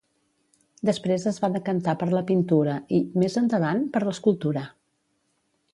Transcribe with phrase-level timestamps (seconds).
[0.89, 4.67] Després es va decantar per la pintura i, més endavant, per l’escultura.